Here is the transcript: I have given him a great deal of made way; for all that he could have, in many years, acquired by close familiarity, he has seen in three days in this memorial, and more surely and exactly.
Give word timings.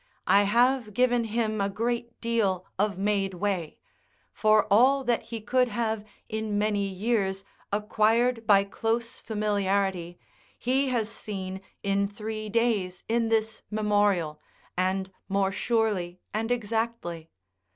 I 0.25 0.45
have 0.45 0.95
given 0.95 1.25
him 1.25 1.61
a 1.61 1.69
great 1.69 2.19
deal 2.21 2.65
of 2.79 2.97
made 2.97 3.35
way; 3.35 3.77
for 4.33 4.65
all 4.71 5.03
that 5.03 5.25
he 5.25 5.39
could 5.39 5.67
have, 5.67 6.03
in 6.27 6.57
many 6.57 6.87
years, 6.87 7.43
acquired 7.71 8.47
by 8.47 8.63
close 8.63 9.19
familiarity, 9.19 10.17
he 10.57 10.87
has 10.87 11.07
seen 11.07 11.61
in 11.83 12.07
three 12.07 12.49
days 12.49 13.03
in 13.07 13.29
this 13.29 13.61
memorial, 13.69 14.41
and 14.75 15.11
more 15.29 15.51
surely 15.51 16.19
and 16.33 16.49
exactly. 16.49 17.29